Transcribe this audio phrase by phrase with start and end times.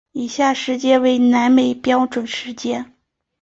[0.13, 2.95] 以下时间为南美标准时间。